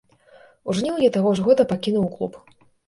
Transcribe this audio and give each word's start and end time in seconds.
У 0.69 0.75
жніўні 0.79 1.11
таго 1.19 1.37
ж 1.41 1.49
года 1.51 1.69
пакінуў 1.75 2.11
клуб. 2.17 2.43